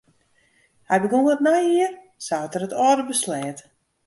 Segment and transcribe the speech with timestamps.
[0.89, 1.93] Hy begûn it nije jier
[2.25, 3.59] sa't er it âlde besleat.